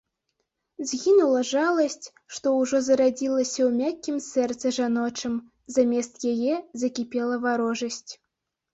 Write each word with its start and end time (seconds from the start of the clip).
Згінула 0.91 1.41
жаласць, 1.49 2.05
што 2.37 2.55
ўжо 2.61 2.81
зарадзілася 2.89 3.55
ў 3.57 3.69
мяккім 3.83 4.17
сэрцы 4.31 4.67
жаночым, 4.81 5.33
замест 5.79 6.15
яе 6.35 6.55
закіпела 6.83 7.35
варожасць. 7.49 8.11